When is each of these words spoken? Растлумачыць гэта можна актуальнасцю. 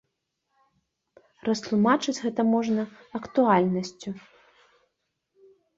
Растлумачыць 1.49 2.17
гэта 2.25 2.41
можна 2.53 2.81
актуальнасцю. 3.23 4.19